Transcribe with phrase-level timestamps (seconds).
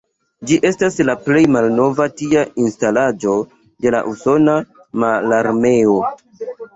[0.51, 3.35] Ĝi estas la plej malnova tia instalaĵo
[3.87, 4.57] de la usona
[5.05, 5.99] mararmeo.